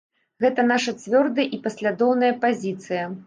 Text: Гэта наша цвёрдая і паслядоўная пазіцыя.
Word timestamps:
Гэта 0.45 0.63
наша 0.71 0.93
цвёрдая 1.03 1.45
і 1.57 1.61
паслядоўная 1.67 2.33
пазіцыя. 2.47 3.03